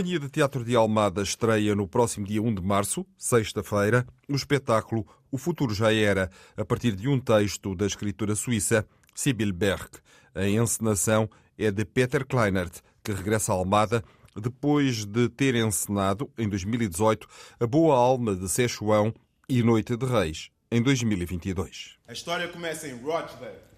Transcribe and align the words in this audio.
Companhia 0.00 0.18
de 0.18 0.30
Teatro 0.30 0.64
de 0.64 0.74
Almada 0.74 1.20
estreia 1.20 1.74
no 1.74 1.86
próximo 1.86 2.26
dia 2.26 2.40
1 2.40 2.54
de 2.54 2.62
março, 2.62 3.06
sexta-feira, 3.18 4.06
o 4.26 4.34
espetáculo 4.34 5.06
O 5.30 5.36
Futuro 5.36 5.74
Já 5.74 5.92
Era, 5.92 6.30
a 6.56 6.64
partir 6.64 6.96
de 6.96 7.06
um 7.06 7.20
texto 7.20 7.74
da 7.74 7.84
escritora 7.84 8.34
suíça 8.34 8.88
Sibyl 9.14 9.52
Berg. 9.52 9.90
A 10.34 10.48
encenação 10.48 11.28
é 11.58 11.70
de 11.70 11.84
Peter 11.84 12.26
Kleinert, 12.26 12.80
que 13.04 13.12
regressa 13.12 13.52
a 13.52 13.56
Almada 13.56 14.02
depois 14.34 15.04
de 15.04 15.28
ter 15.28 15.54
encenado, 15.54 16.30
em 16.38 16.48
2018, 16.48 17.28
A 17.60 17.66
Boa 17.66 17.94
Alma 17.94 18.34
de 18.34 18.48
Szechuan 18.48 19.12
e 19.50 19.62
Noite 19.62 19.98
de 19.98 20.06
Reis, 20.06 20.48
em 20.72 20.80
2022. 20.80 21.98
A 22.08 22.14
história 22.14 22.48
começa 22.48 22.88
em 22.88 22.98
Rochdale 23.02 23.69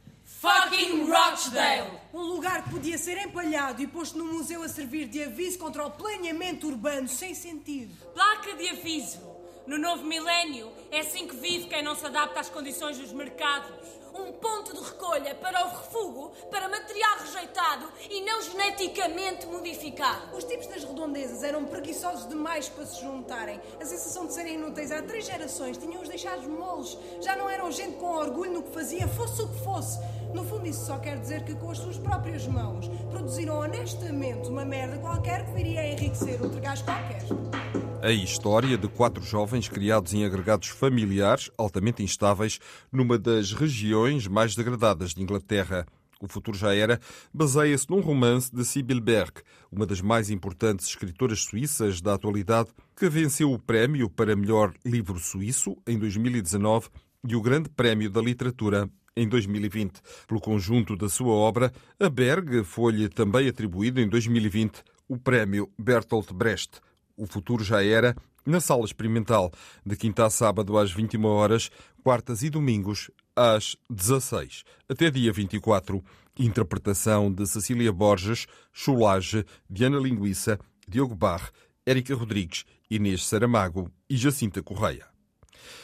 Fucking 0.42 1.08
Rochdale! 1.08 2.00
Um 2.12 2.22
lugar 2.22 2.64
que 2.64 2.70
podia 2.70 2.98
ser 2.98 3.16
empalhado 3.16 3.80
e 3.80 3.86
posto 3.86 4.18
no 4.18 4.24
museu 4.24 4.60
a 4.64 4.68
servir 4.68 5.06
de 5.06 5.22
aviso 5.22 5.56
contra 5.56 5.86
o 5.86 5.90
planeamento 5.92 6.66
urbano 6.66 7.06
sem 7.06 7.32
sentido. 7.32 7.94
Placa 8.12 8.52
de 8.56 8.70
aviso. 8.70 9.20
No 9.68 9.78
novo 9.78 10.02
milénio, 10.02 10.72
é 10.90 10.98
assim 10.98 11.28
que 11.28 11.36
vive 11.36 11.68
quem 11.68 11.80
não 11.80 11.94
se 11.94 12.04
adapta 12.04 12.40
às 12.40 12.48
condições 12.48 12.98
dos 12.98 13.12
mercados. 13.12 14.01
Um 14.14 14.32
ponto 14.32 14.74
de 14.74 14.80
recolha 14.80 15.34
para 15.34 15.66
o 15.66 15.68
refúgio 15.68 16.32
para 16.50 16.68
material 16.68 17.18
rejeitado 17.18 17.88
e 18.10 18.20
não 18.22 18.42
geneticamente 18.42 19.46
modificado. 19.46 20.36
Os 20.36 20.44
tipos 20.44 20.66
das 20.66 20.84
redondezas 20.84 21.42
eram 21.42 21.64
preguiçosos 21.64 22.28
demais 22.28 22.68
para 22.68 22.84
se 22.86 23.00
juntarem. 23.00 23.60
A 23.80 23.84
sensação 23.84 24.26
de 24.26 24.34
serem 24.34 24.54
inúteis 24.54 24.90
há 24.90 25.02
três 25.02 25.24
gerações 25.24 25.78
tinham-os 25.78 26.08
deixados 26.08 26.46
moles. 26.46 26.98
Já 27.20 27.36
não 27.36 27.48
eram 27.48 27.70
gente 27.70 27.96
com 27.96 28.16
orgulho 28.16 28.52
no 28.52 28.62
que 28.62 28.72
fazia, 28.72 29.08
fosse 29.08 29.42
o 29.42 29.48
que 29.48 29.64
fosse. 29.64 29.98
No 30.34 30.44
fundo, 30.44 30.66
isso 30.66 30.86
só 30.86 30.98
quer 30.98 31.18
dizer 31.18 31.44
que 31.44 31.54
com 31.54 31.70
as 31.70 31.78
suas 31.78 31.98
próprias 31.98 32.46
mãos 32.46 32.88
produziram 33.10 33.58
honestamente 33.58 34.48
uma 34.48 34.64
merda 34.64 34.98
qualquer 34.98 35.44
que 35.44 35.52
viria 35.52 35.80
a 35.80 35.86
enriquecer 35.86 36.42
outro 36.42 36.60
gajo 36.60 36.84
qualquer. 36.84 37.91
A 38.04 38.10
história 38.10 38.76
de 38.76 38.88
quatro 38.88 39.22
jovens 39.22 39.68
criados 39.68 40.12
em 40.12 40.24
agregados 40.24 40.66
familiares 40.66 41.52
altamente 41.56 42.02
instáveis 42.02 42.58
numa 42.90 43.16
das 43.16 43.52
regiões 43.52 44.26
mais 44.26 44.56
degradadas 44.56 45.14
de 45.14 45.22
Inglaterra. 45.22 45.86
O 46.20 46.26
futuro 46.26 46.58
já 46.58 46.74
era, 46.74 46.98
baseia-se 47.32 47.88
num 47.88 48.00
romance 48.00 48.52
de 48.52 48.64
Sibyl 48.64 49.00
Berg, 49.00 49.34
uma 49.70 49.86
das 49.86 50.00
mais 50.00 50.30
importantes 50.30 50.88
escritoras 50.88 51.44
suíças 51.44 52.00
da 52.00 52.14
atualidade, 52.14 52.70
que 52.96 53.08
venceu 53.08 53.52
o 53.52 53.58
prémio 53.58 54.10
para 54.10 54.34
melhor 54.34 54.74
livro 54.84 55.20
suíço 55.20 55.76
em 55.86 55.96
2019 55.96 56.88
e 57.28 57.36
o 57.36 57.40
Grande 57.40 57.68
Prémio 57.68 58.10
da 58.10 58.20
Literatura 58.20 58.90
em 59.16 59.28
2020. 59.28 60.00
Pelo 60.26 60.40
conjunto 60.40 60.96
da 60.96 61.08
sua 61.08 61.34
obra, 61.34 61.72
a 62.00 62.10
Berg 62.10 62.64
foi-lhe 62.64 63.08
também 63.08 63.46
atribuído 63.46 64.00
em 64.00 64.08
2020 64.08 64.82
o 65.08 65.16
prémio 65.16 65.70
Bertolt 65.78 66.32
Brecht. 66.32 66.80
O 67.22 67.26
futuro 67.26 67.62
já 67.62 67.84
era 67.84 68.16
na 68.44 68.58
sala 68.58 68.84
experimental, 68.84 69.52
de 69.86 69.94
quinta 69.94 70.26
a 70.26 70.30
sábado 70.30 70.76
às 70.76 70.90
21 70.90 71.24
horas, 71.24 71.70
quartas 72.02 72.42
e 72.42 72.50
domingos 72.50 73.12
às 73.36 73.76
16, 73.88 74.64
até 74.88 75.08
dia 75.08 75.32
24. 75.32 76.02
Interpretação 76.36 77.32
de 77.32 77.46
Cecília 77.46 77.92
Borges, 77.92 78.48
Chulage, 78.72 79.46
Diana 79.70 80.00
Linguiça, 80.00 80.58
Diogo 80.88 81.14
Barre, 81.14 81.48
Érica 81.86 82.12
Rodrigues, 82.12 82.64
Inês 82.90 83.24
Saramago 83.24 83.88
e 84.10 84.16
Jacinta 84.16 84.60
Correia. 84.60 85.06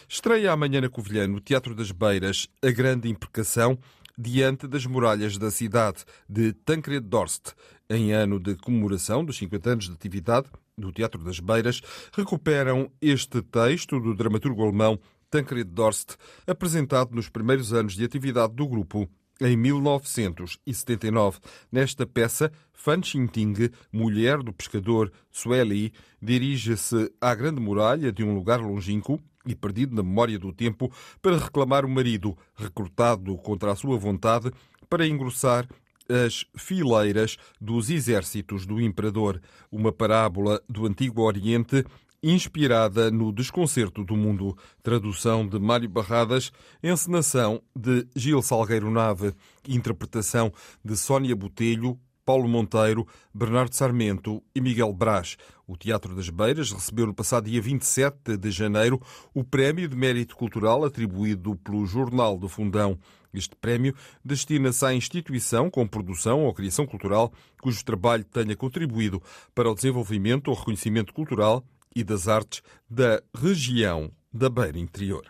Estreia 0.08 0.50
amanhã 0.50 0.80
na 0.80 0.88
Covilhã, 0.88 1.28
no 1.28 1.38
Teatro 1.38 1.72
das 1.72 1.92
Beiras, 1.92 2.48
a 2.60 2.72
grande 2.72 3.08
imprecação 3.08 3.78
diante 4.18 4.66
das 4.66 4.84
muralhas 4.86 5.38
da 5.38 5.52
cidade 5.52 6.04
de 6.28 6.52
Tancred 6.52 7.06
Dorst. 7.06 7.52
Em 7.88 8.12
ano 8.12 8.40
de 8.40 8.56
comemoração 8.56 9.24
dos 9.24 9.36
50 9.38 9.70
anos 9.70 9.84
de 9.86 9.92
atividade 9.92 10.50
do 10.78 10.92
Teatro 10.92 11.22
das 11.22 11.40
Beiras, 11.40 11.80
recuperam 12.12 12.90
este 13.00 13.42
texto 13.42 14.00
do 14.00 14.14
dramaturgo 14.14 14.62
alemão 14.62 14.98
Tancred 15.30 15.70
Dorst, 15.70 16.16
apresentado 16.46 17.14
nos 17.14 17.28
primeiros 17.28 17.72
anos 17.72 17.94
de 17.94 18.04
atividade 18.04 18.54
do 18.54 18.66
grupo 18.66 19.08
em 19.40 19.56
1979. 19.56 21.38
Nesta 21.70 22.06
peça, 22.06 22.50
Fan 22.72 23.02
Xinting, 23.02 23.70
mulher 23.92 24.42
do 24.42 24.52
pescador 24.52 25.12
Sueli, 25.30 25.92
dirige-se 26.20 27.12
à 27.20 27.34
grande 27.34 27.60
muralha 27.60 28.10
de 28.12 28.24
um 28.24 28.34
lugar 28.34 28.60
longínquo 28.60 29.20
e 29.46 29.54
perdido 29.54 29.94
na 29.94 30.02
memória 30.02 30.38
do 30.38 30.52
tempo 30.52 30.92
para 31.22 31.38
reclamar 31.38 31.84
o 31.84 31.88
marido, 31.88 32.36
recrutado 32.54 33.36
contra 33.38 33.72
a 33.72 33.76
sua 33.76 33.96
vontade 33.96 34.50
para 34.88 35.06
engrossar 35.06 35.66
as 36.08 36.44
fileiras 36.56 37.36
dos 37.60 37.90
exércitos 37.90 38.64
do 38.66 38.80
imperador, 38.80 39.40
uma 39.70 39.92
parábola 39.92 40.60
do 40.68 40.86
Antigo 40.86 41.22
Oriente 41.22 41.84
inspirada 42.22 43.10
no 43.10 43.32
Desconcerto 43.32 44.02
do 44.04 44.16
Mundo, 44.16 44.56
tradução 44.82 45.46
de 45.46 45.58
Mário 45.58 45.88
Barradas, 45.88 46.50
encenação 46.82 47.62
de 47.76 48.06
Gil 48.16 48.42
Salgueiro 48.42 48.90
Nave, 48.90 49.32
interpretação 49.68 50.52
de 50.84 50.96
Sónia 50.96 51.36
Botelho, 51.36 51.98
Paulo 52.24 52.48
Monteiro, 52.48 53.06
Bernardo 53.32 53.74
Sarmento 53.74 54.42
e 54.54 54.60
Miguel 54.60 54.92
Brás. 54.92 55.36
O 55.66 55.76
Teatro 55.76 56.14
das 56.14 56.28
Beiras 56.28 56.72
recebeu 56.72 57.06
no 57.06 57.14
passado 57.14 57.48
dia 57.48 57.62
27 57.62 58.36
de 58.36 58.50
janeiro 58.50 59.00
o 59.32 59.42
Prémio 59.42 59.88
de 59.88 59.96
Mérito 59.96 60.36
Cultural 60.36 60.84
atribuído 60.84 61.56
pelo 61.56 61.86
Jornal 61.86 62.36
do 62.36 62.48
Fundão. 62.48 62.98
Este 63.32 63.54
prémio 63.56 63.94
destina-se 64.24 64.84
à 64.84 64.94
instituição 64.94 65.70
com 65.70 65.86
produção 65.86 66.44
ou 66.44 66.54
criação 66.54 66.86
cultural 66.86 67.32
cujo 67.60 67.84
trabalho 67.84 68.24
tenha 68.24 68.56
contribuído 68.56 69.22
para 69.54 69.70
o 69.70 69.74
desenvolvimento 69.74 70.48
ou 70.48 70.54
reconhecimento 70.54 71.12
cultural 71.12 71.64
e 71.94 72.02
das 72.02 72.28
artes 72.28 72.62
da 72.88 73.22
região 73.34 74.10
da 74.32 74.48
Beira 74.48 74.78
Interior. 74.78 75.24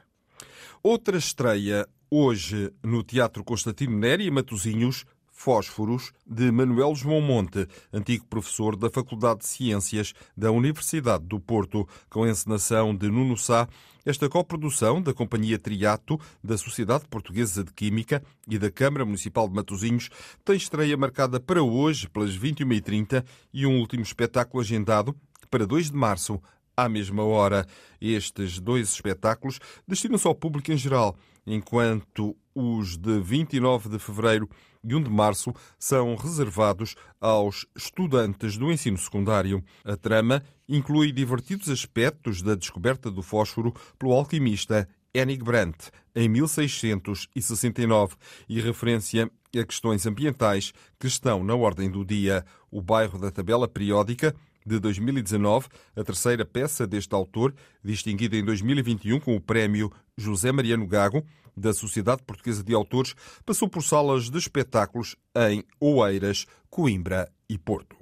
Outra 0.82 1.16
estreia 1.16 1.88
hoje 2.10 2.72
no 2.82 3.03
Teatro 3.03 3.44
Constantino 3.44 3.97
Neri, 3.98 4.26
em 4.26 4.31
Matosinhos, 4.31 5.04
Fósforos, 5.38 6.12
de 6.26 6.50
Manuel 6.50 6.97
João 6.97 7.21
Monte, 7.21 7.69
antigo 7.93 8.26
professor 8.26 8.75
da 8.75 8.91
Faculdade 8.91 9.38
de 9.38 9.47
Ciências 9.47 10.12
da 10.37 10.50
Universidade 10.50 11.25
do 11.25 11.38
Porto, 11.38 11.88
com 12.10 12.25
a 12.25 12.28
encenação 12.28 12.93
de 12.93 13.09
Nuno 13.09 13.37
Sá, 13.37 13.69
esta 14.04 14.28
coprodução 14.28 15.00
da 15.00 15.15
Companhia 15.15 15.56
Triato, 15.56 16.19
da 16.43 16.59
Sociedade 16.59 17.04
Portuguesa 17.09 17.62
de 17.62 17.72
Química 17.72 18.21
e 18.49 18.59
da 18.59 18.69
Câmara 18.69 19.04
Municipal 19.04 19.47
de 19.49 19.54
Matosinhos 19.54 20.10
tem 20.44 20.56
estreia 20.56 20.97
marcada 20.97 21.38
para 21.38 21.62
hoje, 21.62 22.09
pelas 22.09 22.37
21h30, 22.37 23.25
e 23.55 23.65
um 23.65 23.78
último 23.78 24.03
espetáculo 24.03 24.60
agendado 24.60 25.15
para 25.49 25.65
2 25.65 25.93
de 25.93 25.97
março, 25.97 26.43
à 26.76 26.88
mesma 26.88 27.22
hora. 27.22 27.65
Estes 28.00 28.58
dois 28.58 28.88
espetáculos 28.88 29.61
destinam-se 29.87 30.26
ao 30.26 30.34
público 30.34 30.73
em 30.73 30.76
geral, 30.76 31.17
enquanto 31.46 32.37
os 32.52 32.96
de 32.96 33.20
29 33.20 33.88
de 33.88 33.99
fevereiro 34.00 34.49
e 34.88 34.94
1 34.94 35.02
de 35.02 35.11
março 35.11 35.52
são 35.79 36.17
reservados 36.17 36.94
aos 37.20 37.67
estudantes 37.76 38.56
do 38.56 38.73
ensino 38.73 38.96
secundário. 38.96 39.62
A 39.85 39.96
trama 39.96 40.43
inclui 40.69 41.12
divertidos 41.12 41.69
aspectos 41.69 42.43
da 42.43 42.55
descoberta 42.55 43.11
do 43.11 43.23
fósforo 43.23 43.75
pelo 43.99 44.12
alquimista 44.12 44.88
Hennig 45.14 45.43
Brandt 45.43 45.90
em 46.14 46.29
1669 46.29 48.17
e 48.49 48.61
referência 48.61 49.31
a 49.56 49.64
questões 49.64 50.06
ambientais 50.06 50.73
que 50.99 51.06
estão 51.06 51.43
na 51.43 51.55
ordem 51.55 51.91
do 51.91 52.05
dia. 52.05 52.44
O 52.70 52.82
bairro 52.82 53.19
da 53.19 53.31
tabela 53.31 53.67
periódica 53.67 54.34
de 54.69 54.79
2019, 54.79 55.67
a 55.97 56.05
terceira 56.05 56.44
peça 56.44 56.87
deste 56.87 57.15
autor, 57.15 57.55
distinguida 57.82 58.37
em 58.37 58.44
2021 58.44 59.19
com 59.19 59.35
o 59.35 59.41
prémio 59.41 59.91
José 60.17 60.53
Mariano 60.53 60.87
Gago, 60.87 61.25
da 61.56 61.73
Sociedade 61.73 62.23
Portuguesa 62.23 62.62
de 62.62 62.75
Autores, 62.75 63.15
passou 63.44 63.69
por 63.69 63.82
salas 63.82 64.31
de 64.31 64.38
espetáculos 64.38 65.17
em 65.35 65.65
Oeiras, 65.81 66.47
Coimbra 66.70 67.32
e 67.49 67.59
Porto. 67.59 67.97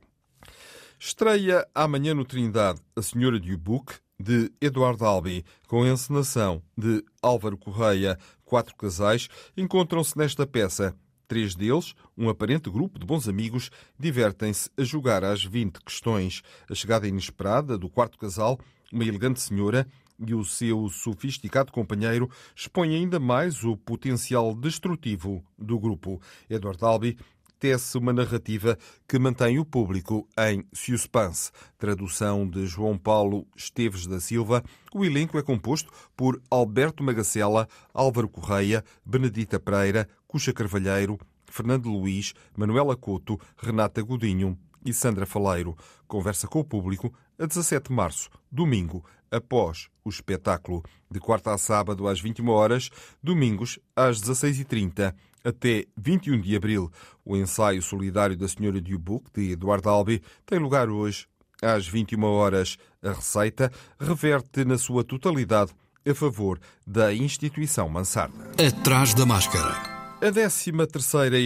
Estreia 0.98 1.66
amanhã 1.74 2.14
no 2.14 2.24
Trindade 2.24 2.80
A 2.94 3.00
Senhora 3.00 3.38
de 3.38 3.54
Ubuque, 3.54 3.94
de 4.18 4.50
Eduardo 4.60 5.04
Albi, 5.04 5.44
com 5.68 5.82
a 5.82 5.88
encenação 5.88 6.62
de 6.76 7.04
Álvaro 7.22 7.56
Correia. 7.56 8.18
Quatro 8.44 8.74
casais 8.76 9.28
encontram-se 9.56 10.16
nesta 10.16 10.46
peça. 10.46 10.94
Três 11.28 11.54
deles, 11.54 11.94
um 12.16 12.28
aparente 12.28 12.70
grupo 12.70 12.98
de 12.98 13.06
bons 13.06 13.28
amigos, 13.28 13.70
divertem-se 13.98 14.70
a 14.78 14.84
jogar 14.84 15.24
às 15.24 15.42
20 15.42 15.80
questões. 15.84 16.42
A 16.70 16.74
chegada 16.74 17.08
inesperada 17.08 17.76
do 17.76 17.88
quarto 17.88 18.16
casal, 18.16 18.58
uma 18.92 19.04
elegante 19.04 19.40
senhora, 19.40 19.86
e 20.18 20.34
o 20.34 20.44
seu 20.44 20.88
sofisticado 20.88 21.72
companheiro 21.72 22.30
expõe 22.54 22.94
ainda 22.94 23.20
mais 23.20 23.64
o 23.64 23.76
potencial 23.76 24.54
destrutivo 24.54 25.44
do 25.58 25.78
grupo. 25.78 26.20
Eduardo 26.48 26.86
Albi 26.86 27.18
tece 27.58 27.96
uma 27.96 28.12
narrativa 28.12 28.78
que 29.08 29.18
mantém 29.18 29.58
o 29.58 29.64
público 29.64 30.28
em 30.38 30.64
suspense. 30.72 31.50
Tradução 31.78 32.48
de 32.48 32.66
João 32.66 32.98
Paulo 32.98 33.46
Esteves 33.56 34.06
da 34.06 34.20
Silva. 34.20 34.62
O 34.94 35.04
elenco 35.04 35.38
é 35.38 35.42
composto 35.42 35.90
por 36.16 36.40
Alberto 36.50 37.02
Magacela, 37.02 37.68
Álvaro 37.92 38.28
Correia, 38.28 38.84
Benedita 39.04 39.58
Pereira, 39.58 40.08
Cuxa 40.36 40.52
Carvalheiro, 40.52 41.18
Fernando 41.46 41.88
Luís, 41.88 42.34
Manuela 42.54 42.94
Couto, 42.94 43.40
Renata 43.56 44.02
Godinho 44.02 44.54
e 44.84 44.92
Sandra 44.92 45.24
Faleiro. 45.24 45.74
Conversa 46.06 46.46
com 46.46 46.60
o 46.60 46.64
público 46.64 47.10
a 47.38 47.46
17 47.46 47.88
de 47.88 47.94
março, 47.94 48.28
domingo, 48.52 49.02
após 49.30 49.88
o 50.04 50.10
espetáculo. 50.10 50.82
De 51.10 51.18
quarta 51.18 51.54
a 51.54 51.56
sábado 51.56 52.06
às 52.06 52.20
21 52.20 52.50
horas, 52.50 52.90
domingos 53.22 53.78
às 53.96 54.20
16h30 54.20 55.14
até 55.42 55.86
21 55.96 56.38
de 56.38 56.54
abril. 56.54 56.92
O 57.24 57.34
ensaio 57.34 57.80
solidário 57.80 58.36
da 58.36 58.46
Senhora 58.46 58.78
Dubuc, 58.78 59.30
de 59.32 59.52
Eduardo 59.52 59.88
Albi, 59.88 60.20
tem 60.44 60.58
lugar 60.58 60.90
hoje 60.90 61.26
às 61.62 61.88
21 61.88 62.22
horas. 62.24 62.76
A 63.02 63.12
receita 63.12 63.72
reverte 63.98 64.66
na 64.66 64.76
sua 64.76 65.02
totalidade 65.02 65.72
a 66.06 66.14
favor 66.14 66.60
da 66.86 67.14
instituição 67.14 67.88
Mansarda. 67.88 68.50
Atrás 68.62 69.14
da 69.14 69.24
máscara. 69.24 69.95
A 70.18 70.32
13 70.32 70.72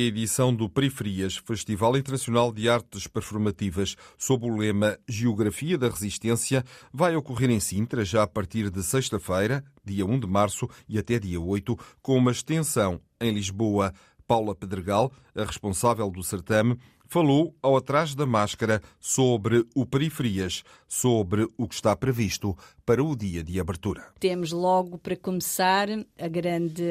edição 0.07 0.55
do 0.55 0.69
Periferias, 0.69 1.37
Festival 1.37 1.97
Internacional 1.97 2.53
de 2.53 2.69
Artes 2.69 3.09
Performativas, 3.09 3.97
sob 4.17 4.47
o 4.47 4.57
lema 4.57 4.97
Geografia 5.09 5.77
da 5.77 5.89
Resistência, 5.89 6.65
vai 6.93 7.17
ocorrer 7.17 7.51
em 7.51 7.59
Sintra 7.59 8.05
já 8.05 8.23
a 8.23 8.29
partir 8.29 8.71
de 8.71 8.81
sexta-feira, 8.85 9.65
dia 9.85 10.07
1 10.07 10.21
de 10.21 10.27
março, 10.29 10.69
e 10.89 11.01
até 11.01 11.19
dia 11.19 11.41
8, 11.41 11.77
com 12.01 12.17
uma 12.17 12.31
extensão 12.31 13.01
em 13.21 13.33
Lisboa. 13.33 13.93
Paula 14.25 14.55
Pedregal, 14.55 15.11
a 15.35 15.43
responsável 15.43 16.09
do 16.09 16.23
certame, 16.23 16.79
falou 17.11 17.53
ao 17.61 17.77
Atrás 17.77 18.15
da 18.15 18.25
Máscara 18.25 18.81
sobre 19.01 19.67
o 19.75 19.85
Periferias, 19.85 20.63
sobre 20.87 21.49
o 21.59 21.67
que 21.67 21.75
está 21.75 21.97
previsto 21.97 22.57
para 22.87 23.03
o 23.03 23.17
dia 23.17 23.43
de 23.43 23.59
abertura. 23.59 24.13
Temos 24.21 24.53
logo 24.53 24.97
para 24.97 25.17
começar 25.17 25.89
a 26.17 26.29
grande 26.29 26.85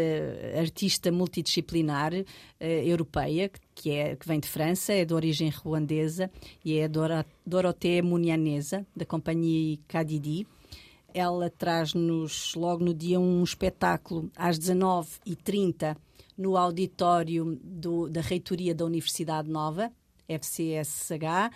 artista 0.60 1.10
multidisciplinar 1.10 2.12
uh, 2.14 2.26
europeia, 2.60 3.50
que, 3.74 3.92
é, 3.92 4.14
que 4.18 4.28
vem 4.28 4.42
de 4.42 4.50
França, 4.50 4.92
é 4.92 5.06
de 5.06 5.14
origem 5.14 5.50
ruandesa 5.50 6.30
e 6.66 6.78
é 6.78 6.90
Dor 6.90 7.26
Dorothée 7.46 8.02
Munianesa, 8.02 8.86
da 8.94 9.06
companhia 9.06 9.80
Cadidi. 9.88 10.46
Ela 11.14 11.50
traz-nos 11.50 12.54
logo 12.56 12.84
no 12.84 12.94
dia 12.94 13.22
um 13.22 13.42
espetáculo 13.42 14.30
às 14.36 14.60
19h30 14.60 15.96
no 16.38 16.56
auditório 16.56 17.58
do, 17.62 18.10
da 18.10 18.22
reitoria 18.22 18.76
da 18.76 18.86
Universidade 18.86 19.50
Nova, 19.50 19.92
FCSH. 20.30 21.52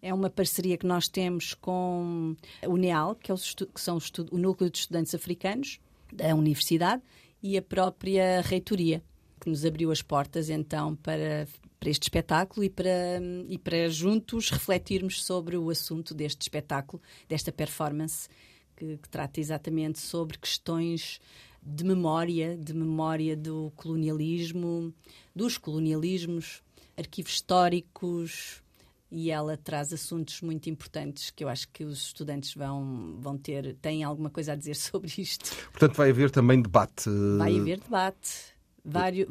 É 0.00 0.14
uma 0.14 0.30
parceria 0.30 0.76
que 0.76 0.86
nós 0.86 1.08
temos 1.08 1.54
com 1.54 2.36
o 2.64 2.76
NEAL, 2.76 3.16
que, 3.16 3.30
é 3.30 3.34
o, 3.34 3.38
que 3.38 3.80
são 3.80 3.98
o, 4.30 4.38
Núcleo 4.38 4.70
de 4.70 4.78
Estudantes 4.78 5.14
Africanos 5.14 5.80
da 6.12 6.34
Universidade, 6.34 7.02
e 7.42 7.56
a 7.56 7.62
própria 7.62 8.40
reitoria, 8.40 9.02
que 9.40 9.48
nos 9.48 9.64
abriu 9.64 9.90
as 9.90 10.02
portas 10.02 10.50
então 10.50 10.96
para, 10.96 11.48
para 11.78 11.90
este 11.90 12.04
espetáculo 12.04 12.64
e 12.64 12.70
para, 12.70 13.20
e 13.48 13.58
para 13.58 13.88
juntos 13.88 14.50
refletirmos 14.50 15.24
sobre 15.24 15.56
o 15.56 15.70
assunto 15.70 16.14
deste 16.14 16.42
espetáculo, 16.42 17.02
desta 17.28 17.52
performance, 17.52 18.28
que, 18.76 18.96
que 18.98 19.08
trata 19.08 19.40
exatamente 19.40 19.98
sobre 19.98 20.38
questões 20.38 21.20
de 21.62 21.84
memória, 21.84 22.56
de 22.56 22.72
memória 22.72 23.36
do 23.36 23.72
colonialismo, 23.76 24.92
dos 25.34 25.58
colonialismos, 25.58 26.62
arquivos 26.98 27.32
históricos 27.32 28.62
e 29.10 29.30
ela 29.30 29.56
traz 29.56 29.92
assuntos 29.92 30.42
muito 30.42 30.68
importantes 30.68 31.30
que 31.30 31.42
eu 31.42 31.48
acho 31.48 31.68
que 31.68 31.84
os 31.84 32.08
estudantes 32.08 32.54
vão, 32.54 33.16
vão 33.18 33.38
ter, 33.38 33.74
têm 33.76 34.04
alguma 34.04 34.28
coisa 34.28 34.52
a 34.52 34.56
dizer 34.56 34.74
sobre 34.76 35.10
isto. 35.16 35.50
Portanto, 35.70 35.94
vai 35.94 36.10
haver 36.10 36.30
também 36.30 36.60
debate. 36.60 37.08
Vai 37.38 37.58
haver 37.58 37.80
debate. 37.80 38.56
Vários, 38.84 39.28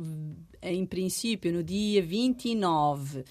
em 0.62 0.86
princípio, 0.86 1.52
no 1.54 1.64
dia 1.64 2.02
29, 2.02 3.24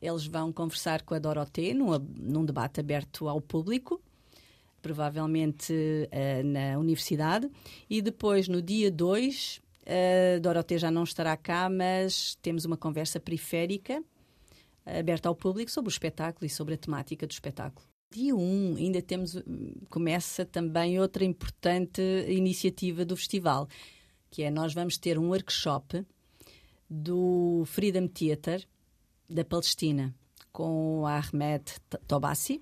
eles 0.00 0.26
vão 0.26 0.52
conversar 0.52 1.02
com 1.02 1.14
a 1.14 1.18
Dorothée 1.18 1.74
num, 1.74 1.96
num 2.16 2.44
debate 2.44 2.80
aberto 2.80 3.28
ao 3.28 3.40
público, 3.40 4.00
provavelmente 4.82 5.72
uh, 5.72 6.46
na 6.46 6.78
universidade, 6.78 7.48
e 7.88 8.00
depois, 8.00 8.48
no 8.48 8.62
dia 8.62 8.90
2, 8.90 9.60
a 9.86 10.38
Dorotea 10.38 10.78
já 10.78 10.90
não 10.90 11.04
estará 11.04 11.36
cá, 11.36 11.68
mas 11.68 12.36
temos 12.42 12.64
uma 12.64 12.76
conversa 12.76 13.18
periférica 13.18 14.02
aberta 14.84 15.28
ao 15.28 15.34
público 15.34 15.70
sobre 15.70 15.88
o 15.88 15.92
espetáculo 15.92 16.46
e 16.46 16.50
sobre 16.50 16.74
a 16.74 16.78
temática 16.78 17.26
do 17.26 17.30
espetáculo. 17.30 17.86
Dia 18.12 18.34
1 18.34 18.76
ainda 18.76 19.00
temos, 19.00 19.40
começa 19.88 20.44
também 20.44 20.98
outra 20.98 21.24
importante 21.24 22.02
iniciativa 22.28 23.04
do 23.04 23.16
festival, 23.16 23.68
que 24.30 24.42
é 24.42 24.50
nós 24.50 24.74
vamos 24.74 24.98
ter 24.98 25.16
um 25.16 25.28
workshop 25.28 26.04
do 26.88 27.62
Freedom 27.66 28.08
Theater 28.08 28.66
da 29.28 29.44
Palestina 29.44 30.12
com 30.52 31.06
Ahmed 31.06 31.62
Tobassi, 32.08 32.60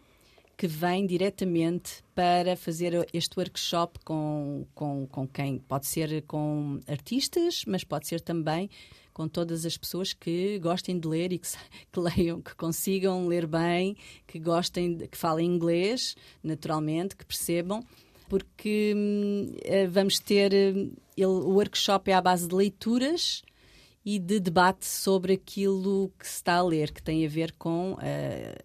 que 0.58 0.66
vem 0.66 1.06
diretamente 1.06 2.02
para 2.16 2.56
fazer 2.56 3.08
este 3.14 3.38
workshop 3.38 4.00
com, 4.04 4.66
com, 4.74 5.06
com 5.06 5.28
quem? 5.28 5.60
Pode 5.60 5.86
ser 5.86 6.22
com 6.22 6.80
artistas, 6.88 7.62
mas 7.64 7.84
pode 7.84 8.08
ser 8.08 8.20
também 8.20 8.68
com 9.14 9.28
todas 9.28 9.64
as 9.64 9.76
pessoas 9.76 10.12
que 10.12 10.58
gostem 10.58 10.98
de 10.98 11.06
ler 11.06 11.32
e 11.32 11.38
que, 11.38 11.46
que, 11.92 12.00
leiam, 12.00 12.42
que 12.42 12.56
consigam 12.56 13.28
ler 13.28 13.46
bem, 13.46 13.96
que 14.26 14.40
gostem, 14.40 14.98
que 14.98 15.16
falem 15.16 15.46
inglês, 15.46 16.16
naturalmente, 16.42 17.14
que 17.14 17.24
percebam, 17.24 17.80
porque 18.28 18.92
hum, 18.96 19.54
eh, 19.62 19.86
vamos 19.86 20.18
ter. 20.18 20.52
Hum, 20.52 20.92
ele, 21.16 21.26
o 21.26 21.50
workshop 21.50 22.10
é 22.10 22.14
à 22.14 22.20
base 22.20 22.48
de 22.48 22.54
leituras 22.54 23.42
e 24.10 24.18
de 24.18 24.40
debate 24.40 24.86
sobre 24.86 25.34
aquilo 25.34 26.10
que 26.18 26.26
se 26.26 26.36
está 26.36 26.54
a 26.54 26.62
ler, 26.62 26.92
que 26.92 27.02
tem 27.02 27.26
a 27.26 27.28
ver 27.28 27.52
com 27.58 27.92
uh, 27.92 27.98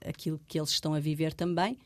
aquilo 0.08 0.40
que 0.48 0.58
eles 0.58 0.70
estão 0.70 0.94
a 0.94 1.02
viver 1.02 1.34
também 1.34 1.78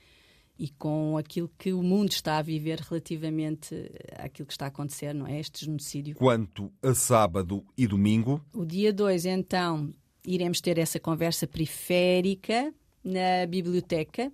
e 0.59 0.69
com 0.69 1.17
aquilo 1.17 1.49
que 1.57 1.73
o 1.73 1.81
mundo 1.81 2.11
está 2.11 2.37
a 2.37 2.43
viver 2.43 2.79
relativamente 2.81 3.91
àquilo 4.15 4.45
que 4.45 4.53
está 4.53 4.65
a 4.65 4.67
acontecer, 4.67 5.11
não 5.11 5.25
é? 5.25 5.39
Este 5.39 5.65
genocídio. 5.65 6.15
Quanto 6.17 6.71
a 6.83 6.93
sábado 6.93 7.65
e 7.75 7.87
domingo? 7.87 8.45
O 8.53 8.63
dia 8.63 8.93
2, 8.93 9.25
então, 9.25 9.91
iremos 10.23 10.61
ter 10.61 10.77
essa 10.77 10.99
conversa 10.99 11.47
periférica 11.47 12.71
na 13.03 13.43
Biblioteca 13.49 14.31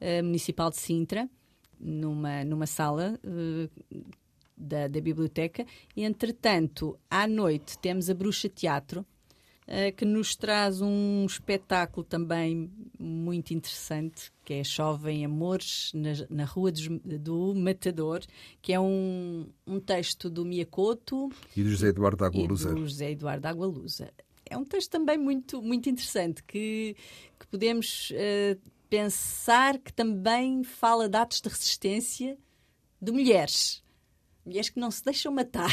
uh, 0.00 0.24
Municipal 0.24 0.70
de 0.70 0.78
Sintra, 0.78 1.30
numa, 1.78 2.42
numa 2.42 2.66
sala. 2.66 3.20
Uh, 3.24 3.70
da, 4.56 4.88
da 4.88 5.00
biblioteca, 5.00 5.66
e 5.96 6.04
entretanto, 6.04 6.98
à 7.10 7.26
noite 7.26 7.78
temos 7.78 8.08
a 8.08 8.14
Bruxa 8.14 8.48
Teatro, 8.48 9.04
uh, 9.66 9.94
que 9.96 10.04
nos 10.04 10.36
traz 10.36 10.80
um 10.80 11.24
espetáculo 11.26 12.04
também 12.04 12.70
muito 12.98 13.52
interessante, 13.52 14.32
que 14.44 14.54
é 14.54 14.64
Chovem 14.64 15.24
Amores 15.24 15.90
na, 15.94 16.12
na 16.30 16.44
Rua 16.44 16.70
dos, 16.70 16.88
do 17.20 17.54
Matador, 17.54 18.20
que 18.62 18.72
é 18.72 18.80
um, 18.80 19.46
um 19.66 19.80
texto 19.80 20.30
do 20.30 20.44
Miyakoto 20.44 21.30
e 21.56 21.62
do 21.62 21.70
José 21.70 21.88
Eduardo 21.88 22.24
Agualusa. 22.24 22.70
E 22.70 22.74
do 22.74 22.80
José 22.86 23.10
Eduardo 23.12 23.46
Agualusa. 23.46 24.12
É 24.46 24.56
um 24.56 24.64
texto 24.64 24.90
também 24.90 25.16
muito, 25.16 25.62
muito 25.62 25.88
interessante, 25.88 26.42
que, 26.44 26.94
que 27.38 27.46
podemos 27.46 28.10
uh, 28.10 28.60
pensar 28.90 29.78
que 29.78 29.92
também 29.92 30.62
fala 30.62 31.08
de 31.08 31.16
atos 31.16 31.40
de 31.40 31.48
resistência 31.48 32.38
de 33.00 33.10
mulheres 33.10 33.83
mulheres 34.44 34.70
que 34.70 34.78
não 34.78 34.90
se 34.90 35.04
deixam 35.04 35.32
matar. 35.32 35.72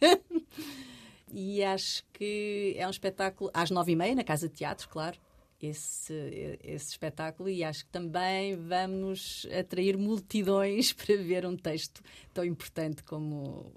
e 1.32 1.62
acho 1.62 2.04
que 2.12 2.74
é 2.76 2.86
um 2.86 2.90
espetáculo 2.90 3.50
às 3.52 3.70
nove 3.70 3.92
e 3.92 3.96
meia 3.96 4.14
na 4.14 4.24
Casa 4.24 4.48
de 4.48 4.54
Teatro, 4.54 4.88
claro. 4.88 5.18
Esse, 5.62 6.58
esse 6.64 6.92
espetáculo 6.92 7.50
e 7.50 7.62
acho 7.62 7.84
que 7.84 7.90
também 7.90 8.56
vamos 8.56 9.46
atrair 9.58 9.98
multidões 9.98 10.90
para 10.94 11.16
ver 11.16 11.44
um 11.44 11.54
texto 11.54 12.00
tão 12.32 12.44
importante 12.44 13.02
como, 13.02 13.70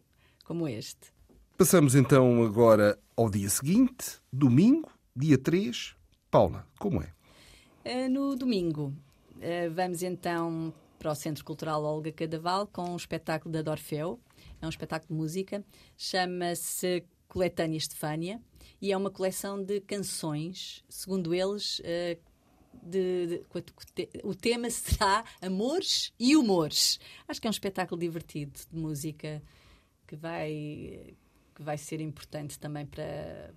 como 0.45 0.67
este. 0.67 1.11
Passamos 1.57 1.93
então 1.93 2.41
agora 2.43 2.97
ao 3.17 3.29
dia 3.29 3.49
seguinte, 3.49 4.17
domingo, 4.31 4.89
dia 5.15 5.37
3. 5.37 5.95
Paula, 6.31 6.65
como 6.79 7.01
é? 7.01 7.13
Eh, 7.85 8.07
no 8.07 8.35
domingo, 8.35 8.93
eh, 9.39 9.69
vamos 9.69 10.01
então 10.01 10.73
para 10.97 11.11
o 11.11 11.15
Centro 11.15 11.43
Cultural 11.43 11.83
Olga 11.83 12.11
Cadaval 12.11 12.65
com 12.65 12.91
um 12.91 12.95
espetáculo 12.95 13.51
da 13.51 13.61
Dorfeu. 13.61 14.19
É 14.61 14.65
um 14.65 14.69
espetáculo 14.69 15.09
de 15.09 15.15
música. 15.15 15.63
Chama-se 15.97 17.03
Coletânea 17.27 17.77
Estefânia 17.77 18.41
e 18.81 18.91
é 18.91 18.97
uma 18.97 19.09
coleção 19.09 19.63
de 19.63 19.81
canções, 19.81 20.83
segundo 20.89 21.33
eles. 21.33 21.81
De, 22.81 23.27
de, 23.27 23.45
de, 23.95 24.09
o 24.23 24.35
tema 24.35 24.69
será 24.69 25.23
Amores 25.41 26.11
e 26.19 26.35
Humores. 26.35 26.99
Acho 27.27 27.39
que 27.39 27.47
é 27.47 27.49
um 27.49 27.51
espetáculo 27.51 27.99
divertido 27.99 28.59
de 28.71 28.77
música 28.77 29.41
que 30.07 30.15
vai, 30.15 31.15
que 31.55 31.63
vai 31.63 31.77
ser 31.77 32.01
importante 32.01 32.59
também 32.59 32.85
para, 32.85 33.53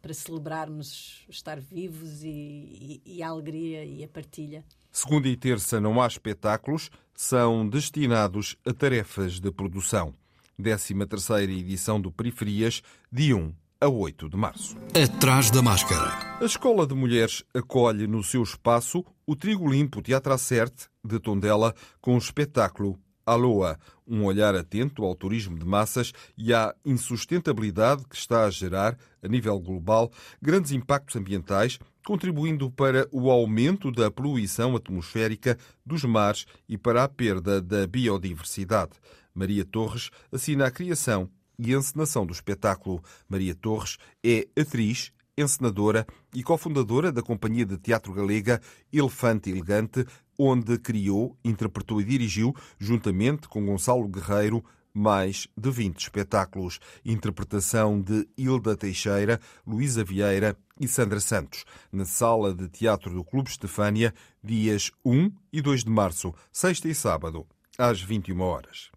para 0.00 0.14
celebrarmos 0.14 1.24
estar 1.28 1.58
vivos 1.58 2.22
e, 2.22 2.28
e, 2.28 3.02
e 3.04 3.22
a 3.22 3.28
alegria 3.28 3.84
e 3.84 4.04
a 4.04 4.08
partilha. 4.08 4.64
Segunda 4.92 5.28
e 5.28 5.36
terça 5.36 5.80
não 5.80 6.00
há 6.00 6.06
espetáculos, 6.06 6.90
são 7.12 7.68
destinados 7.68 8.56
a 8.64 8.72
tarefas 8.72 9.40
de 9.40 9.50
produção. 9.50 10.14
13 10.62 10.94
terceira 11.06 11.52
edição 11.52 12.00
do 12.00 12.10
Periferias, 12.10 12.82
de 13.12 13.34
1 13.34 13.52
a 13.78 13.88
8 13.88 14.30
de 14.30 14.36
março. 14.38 14.74
Atrás 14.94 15.50
da 15.50 15.60
máscara. 15.60 16.38
A 16.40 16.44
Escola 16.44 16.86
de 16.86 16.94
Mulheres 16.94 17.44
acolhe 17.54 18.06
no 18.06 18.24
seu 18.24 18.42
espaço 18.42 19.04
o 19.26 19.36
Trigo 19.36 19.70
Limpo 19.70 20.00
Teatro 20.00 20.32
Acerte 20.32 20.88
de 21.04 21.20
Tondela 21.20 21.74
com 22.00 22.14
o 22.14 22.18
espetáculo 22.18 22.98
Aloa, 23.26 23.76
um 24.06 24.24
olhar 24.24 24.54
atento 24.54 25.04
ao 25.04 25.14
turismo 25.14 25.58
de 25.58 25.66
massas 25.66 26.12
e 26.38 26.54
à 26.54 26.74
insustentabilidade 26.84 28.04
que 28.08 28.16
está 28.16 28.44
a 28.46 28.50
gerar, 28.50 28.96
a 29.20 29.28
nível 29.28 29.58
global, 29.58 30.10
grandes 30.40 30.70
impactos 30.70 31.16
ambientais, 31.16 31.78
contribuindo 32.06 32.70
para 32.70 33.08
o 33.10 33.28
aumento 33.30 33.90
da 33.90 34.10
poluição 34.12 34.76
atmosférica 34.76 35.58
dos 35.84 36.04
mares 36.04 36.46
e 36.68 36.78
para 36.78 37.02
a 37.02 37.08
perda 37.08 37.60
da 37.60 37.84
biodiversidade. 37.84 38.92
Maria 39.36 39.66
Torres 39.66 40.10
assina 40.32 40.66
a 40.66 40.70
criação 40.70 41.30
e 41.58 41.74
encenação 41.74 42.24
do 42.24 42.32
espetáculo. 42.32 43.02
Maria 43.28 43.54
Torres 43.54 43.98
é 44.24 44.48
atriz, 44.58 45.12
encenadora 45.36 46.06
e 46.34 46.42
cofundadora 46.42 47.12
da 47.12 47.22
Companhia 47.22 47.66
de 47.66 47.76
Teatro 47.76 48.14
Galega 48.14 48.60
Elefante 48.90 49.50
Elegante, 49.50 50.06
onde 50.38 50.78
criou, 50.78 51.36
interpretou 51.44 52.00
e 52.00 52.04
dirigiu, 52.04 52.54
juntamente 52.78 53.46
com 53.46 53.66
Gonçalo 53.66 54.08
Guerreiro, 54.08 54.64
mais 54.92 55.46
de 55.54 55.70
20 55.70 56.00
espetáculos. 56.00 56.80
Interpretação 57.04 58.00
de 58.00 58.26
Hilda 58.38 58.74
Teixeira, 58.74 59.38
Luísa 59.66 60.02
Vieira 60.02 60.56
e 60.80 60.88
Sandra 60.88 61.20
Santos, 61.20 61.64
na 61.92 62.06
Sala 62.06 62.54
de 62.54 62.68
Teatro 62.68 63.12
do 63.12 63.22
Clube 63.22 63.50
Estefânia, 63.50 64.14
dias 64.42 64.90
1 65.04 65.30
e 65.52 65.60
2 65.60 65.84
de 65.84 65.90
março, 65.90 66.34
sexta 66.50 66.88
e 66.88 66.94
sábado, 66.94 67.46
às 67.78 68.00
21 68.00 68.40
horas. 68.40 68.95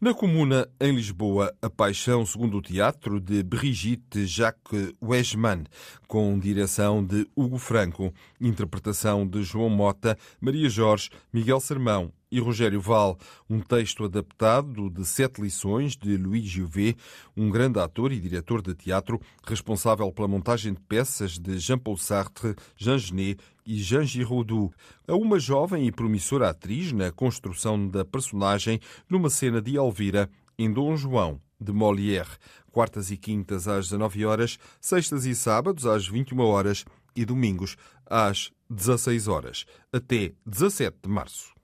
Na 0.00 0.14
comuna, 0.14 0.68
em 0.80 0.94
Lisboa, 0.94 1.54
A 1.60 1.68
Paixão 1.68 2.24
segundo 2.24 2.58
o 2.58 2.62
Teatro, 2.62 3.20
de 3.20 3.42
Brigitte 3.42 4.26
Jacques 4.26 4.92
Weisman, 5.02 5.64
com 6.06 6.38
direção 6.38 7.04
de 7.04 7.26
Hugo 7.36 7.58
Franco, 7.58 8.12
interpretação 8.40 9.26
de 9.26 9.42
João 9.42 9.68
Mota, 9.68 10.16
Maria 10.40 10.68
Jorge, 10.68 11.10
Miguel 11.32 11.60
Sermão 11.60 12.12
e 12.30 12.38
Rogério 12.38 12.80
Val, 12.80 13.18
um 13.48 13.60
texto 13.60 14.04
adaptado 14.04 14.88
de 14.88 15.04
sete 15.04 15.40
lições 15.40 15.96
de 15.96 16.16
Louis 16.16 16.44
Jouvet, 16.44 16.96
um 17.36 17.50
grande 17.50 17.78
ator 17.78 18.12
e 18.12 18.20
diretor 18.20 18.62
de 18.62 18.74
teatro, 18.74 19.20
responsável 19.46 20.10
pela 20.12 20.28
montagem 20.28 20.72
de 20.72 20.80
peças 20.80 21.38
de 21.38 21.58
Jean-Paul 21.58 21.96
Sartre, 21.96 22.54
Jean 22.76 22.98
Genet 22.98 23.40
e 23.66 23.76
Jean 23.76 24.04
Giraudoux, 24.04 24.72
a 25.06 25.14
uma 25.14 25.38
jovem 25.38 25.86
e 25.86 25.92
promissora 25.92 26.50
atriz 26.50 26.92
na 26.92 27.10
construção 27.10 27.88
da 27.88 28.04
personagem 28.04 28.80
numa 29.08 29.30
cena 29.30 29.60
de 29.60 29.76
Elvira, 29.76 30.30
em 30.58 30.72
Dom 30.72 30.96
João, 30.96 31.40
de 31.60 31.72
Molière, 31.72 32.38
quartas 32.70 33.10
e 33.10 33.16
quintas 33.16 33.66
às 33.66 33.86
19 33.86 34.24
horas, 34.24 34.58
sextas 34.80 35.24
e 35.26 35.34
sábados 35.34 35.86
às 35.86 36.06
21 36.06 36.40
horas 36.40 36.84
e 37.14 37.24
domingos 37.24 37.76
às 38.06 38.50
16 38.68 39.28
horas, 39.28 39.64
até 39.92 40.32
17 40.46 40.98
de 41.02 41.08
março. 41.08 41.59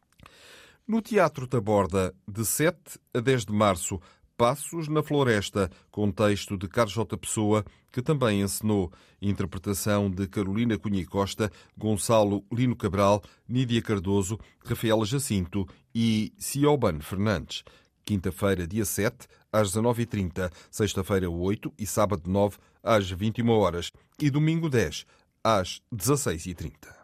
No 0.88 1.02
Teatro 1.02 1.48
da 1.48 1.60
Borda, 1.60 2.14
de 2.28 2.44
7 2.44 2.78
a 3.12 3.18
10 3.18 3.46
de 3.46 3.52
março, 3.52 4.00
Passos 4.36 4.86
na 4.86 5.02
Floresta, 5.02 5.68
com 5.90 6.12
texto 6.12 6.56
de 6.56 6.68
Carlos 6.68 6.94
J. 6.94 7.16
Pessoa, 7.18 7.64
que 7.90 8.00
também 8.00 8.40
encenou 8.40 8.92
interpretação 9.20 10.08
de 10.08 10.28
Carolina 10.28 10.78
Cunha 10.78 11.04
Costa, 11.04 11.50
Gonçalo 11.76 12.44
Lino 12.52 12.76
Cabral, 12.76 13.20
Nídia 13.48 13.82
Cardoso, 13.82 14.38
Rafaela 14.64 15.04
Jacinto 15.04 15.66
e 15.92 16.32
Cioban 16.38 17.00
Fernandes. 17.00 17.64
Quinta-feira, 18.04 18.64
dia 18.64 18.84
7, 18.84 19.26
às 19.52 19.72
19h30, 19.72 20.52
sexta-feira, 20.70 21.28
8 21.28 21.74
e 21.76 21.84
sábado, 21.84 22.30
9, 22.30 22.58
às 22.80 23.10
21 23.10 23.50
horas 23.50 23.90
e 24.20 24.30
domingo, 24.30 24.70
10, 24.70 25.04
às 25.42 25.82
16h30. 25.92 26.95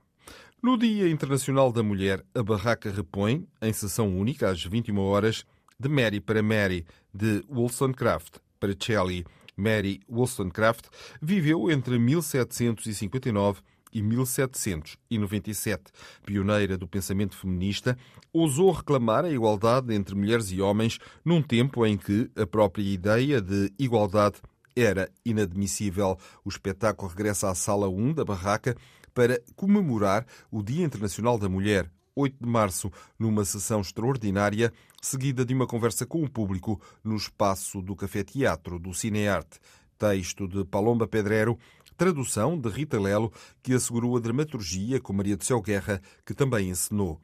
No 0.62 0.78
Dia 0.78 1.10
Internacional 1.10 1.72
da 1.72 1.82
Mulher, 1.82 2.24
a 2.32 2.40
Barraca 2.40 2.88
repõe, 2.88 3.48
em 3.60 3.72
sessão 3.72 4.16
única, 4.16 4.48
às 4.48 4.62
21 4.62 4.96
horas, 4.96 5.44
de 5.76 5.88
Mary 5.88 6.20
para 6.20 6.40
Mary, 6.40 6.86
de 7.12 7.44
Wollstonecraft 7.50 8.36
para 8.60 8.72
Shelley. 8.78 9.24
Mary 9.56 10.00
Wollstonecraft 10.08 10.84
viveu 11.20 11.68
entre 11.68 11.98
1759 11.98 13.60
e 13.92 14.00
1797. 14.02 15.82
Pioneira 16.24 16.78
do 16.78 16.86
pensamento 16.86 17.36
feminista, 17.36 17.98
ousou 18.32 18.70
reclamar 18.70 19.24
a 19.24 19.30
igualdade 19.32 19.92
entre 19.92 20.14
mulheres 20.14 20.52
e 20.52 20.60
homens 20.60 21.00
num 21.24 21.42
tempo 21.42 21.84
em 21.84 21.96
que 21.96 22.30
a 22.36 22.46
própria 22.46 22.84
ideia 22.84 23.40
de 23.40 23.72
igualdade 23.76 24.36
era 24.76 25.10
inadmissível. 25.26 26.16
O 26.44 26.48
espetáculo 26.48 27.10
regressa 27.10 27.50
à 27.50 27.54
Sala 27.56 27.88
1 27.88 28.14
da 28.14 28.24
Barraca 28.24 28.76
para 29.14 29.40
comemorar 29.56 30.26
o 30.50 30.62
Dia 30.62 30.84
Internacional 30.84 31.38
da 31.38 31.48
Mulher, 31.48 31.90
8 32.14 32.36
de 32.40 32.48
março, 32.48 32.90
numa 33.18 33.44
sessão 33.44 33.80
extraordinária, 33.80 34.72
seguida 35.00 35.44
de 35.44 35.54
uma 35.54 35.66
conversa 35.66 36.04
com 36.04 36.22
o 36.22 36.30
público 36.30 36.80
no 37.02 37.16
espaço 37.16 37.80
do 37.80 37.96
Café 37.96 38.22
Teatro 38.22 38.78
do 38.78 38.92
Cinearte. 38.92 39.58
Texto 39.98 40.48
de 40.48 40.64
Palomba 40.64 41.06
Pedrero, 41.06 41.56
tradução 41.96 42.58
de 42.58 42.68
Rita 42.68 43.00
Lelo, 43.00 43.32
que 43.62 43.72
assegurou 43.72 44.16
a 44.16 44.20
dramaturgia 44.20 45.00
com 45.00 45.12
Maria 45.12 45.36
do 45.36 45.44
Céu 45.44 45.62
Guerra, 45.62 46.02
que 46.26 46.34
também 46.34 46.70
ensinou. 46.70 47.20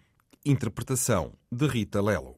Interpretação 0.47 1.33
de 1.51 1.67
Rita 1.67 2.01
Lelo. 2.01 2.37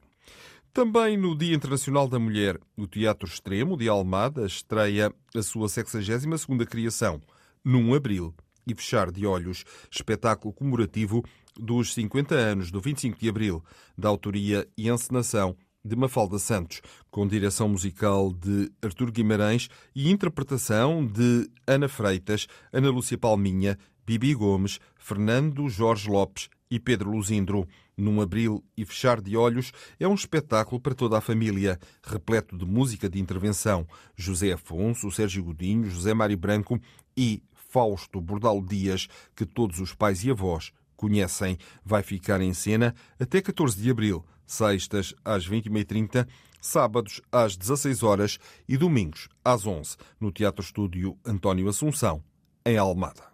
Também 0.73 1.15
no 1.15 1.37
Dia 1.37 1.55
Internacional 1.55 2.07
da 2.07 2.17
Mulher, 2.17 2.59
o 2.75 2.87
Teatro 2.87 3.27
Extremo 3.27 3.77
de 3.77 3.87
Almada 3.87 4.45
estreia 4.45 5.13
a 5.35 5.43
sua 5.43 5.67
62ª 5.67 6.65
criação, 6.65 7.21
num 7.63 7.93
abril 7.93 8.33
e 8.71 8.75
fechar 8.75 9.11
de 9.11 9.25
olhos, 9.25 9.63
espetáculo 9.91 10.53
comemorativo 10.53 11.23
dos 11.55 11.93
50 11.93 12.33
anos 12.33 12.71
do 12.71 12.79
25 12.79 13.19
de 13.19 13.29
Abril, 13.29 13.63
da 13.97 14.09
autoria 14.09 14.67
e 14.77 14.89
encenação 14.89 15.55
de 15.83 15.95
Mafalda 15.95 16.37
Santos, 16.37 16.81
com 17.09 17.27
direção 17.27 17.67
musical 17.67 18.31
de 18.31 18.71
Artur 18.81 19.11
Guimarães 19.11 19.67
e 19.95 20.09
interpretação 20.09 21.05
de 21.05 21.49
Ana 21.65 21.89
Freitas, 21.89 22.47
Ana 22.71 22.89
Lúcia 22.89 23.17
Palminha, 23.17 23.77
Bibi 24.05 24.33
Gomes, 24.33 24.79
Fernando 24.97 25.67
Jorge 25.69 26.09
Lopes 26.09 26.49
e 26.69 26.79
Pedro 26.79 27.11
Luzindro. 27.11 27.67
Num 27.97 28.21
abril 28.21 28.63
e 28.75 28.85
fechar 28.85 29.21
de 29.21 29.35
olhos 29.35 29.71
é 29.99 30.07
um 30.07 30.15
espetáculo 30.15 30.79
para 30.79 30.95
toda 30.95 31.17
a 31.17 31.21
família, 31.21 31.77
repleto 32.03 32.57
de 32.57 32.65
música 32.65 33.09
de 33.09 33.19
intervenção. 33.19 33.85
José 34.15 34.53
Afonso, 34.53 35.11
Sérgio 35.11 35.43
Godinho, 35.43 35.89
José 35.89 36.13
Mário 36.13 36.37
Branco 36.37 36.79
e 37.15 37.43
Fausto 37.71 38.19
Bordal 38.19 38.61
Dias, 38.61 39.07
que 39.33 39.45
todos 39.45 39.79
os 39.79 39.95
pais 39.95 40.23
e 40.25 40.29
avós 40.29 40.73
conhecem. 40.97 41.57
Vai 41.83 42.03
ficar 42.03 42.41
em 42.41 42.53
cena 42.53 42.93
até 43.17 43.41
14 43.41 43.81
de 43.81 43.89
abril, 43.89 44.25
sextas 44.45 45.15
às 45.23 45.47
21h30, 45.47 46.27
sábados 46.61 47.21
às 47.31 47.55
16 47.55 48.03
horas 48.03 48.37
e 48.67 48.77
domingos 48.77 49.29
às 49.43 49.65
11 49.65 49.95
no 50.19 50.31
Teatro 50.31 50.63
Estúdio 50.63 51.17
António 51.25 51.69
Assunção, 51.69 52.21
em 52.65 52.77
Almada. 52.77 53.30